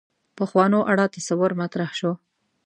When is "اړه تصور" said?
0.91-1.51